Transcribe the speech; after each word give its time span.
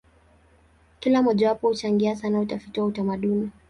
Kila 0.99 1.21
mojawapo 1.21 1.67
huchangia 1.67 2.15
sana 2.15 2.39
utafiti 2.39 2.79
wa 2.79 2.85
utamaduni. 2.85 3.51